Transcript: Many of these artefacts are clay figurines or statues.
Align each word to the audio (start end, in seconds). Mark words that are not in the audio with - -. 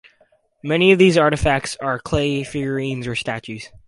Many 0.63 0.91
of 0.91 0.97
these 0.97 1.15
artefacts 1.15 1.77
are 1.79 1.99
clay 1.99 2.43
figurines 2.43 3.05
or 3.05 3.15
statues. 3.15 3.69